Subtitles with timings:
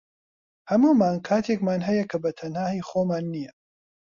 [0.69, 3.53] هەموومان کاتێکمان هەیە کە بەتەنها هی خۆمان نییە